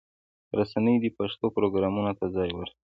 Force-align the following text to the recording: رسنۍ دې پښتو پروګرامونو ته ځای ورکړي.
رسنۍ 0.57 0.95
دې 1.03 1.09
پښتو 1.17 1.45
پروګرامونو 1.55 2.11
ته 2.19 2.25
ځای 2.35 2.49
ورکړي. 2.57 2.77